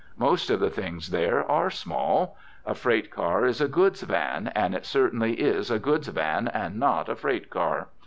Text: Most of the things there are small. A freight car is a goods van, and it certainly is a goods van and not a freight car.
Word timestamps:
Most 0.17 0.49
of 0.49 0.59
the 0.59 0.71
things 0.71 1.11
there 1.11 1.43
are 1.45 1.69
small. 1.69 2.35
A 2.65 2.73
freight 2.73 3.11
car 3.11 3.45
is 3.45 3.61
a 3.61 3.67
goods 3.67 4.01
van, 4.01 4.47
and 4.55 4.73
it 4.73 4.83
certainly 4.87 5.33
is 5.39 5.69
a 5.69 5.77
goods 5.77 6.07
van 6.07 6.47
and 6.47 6.79
not 6.79 7.07
a 7.07 7.15
freight 7.15 7.51
car. 7.51 7.89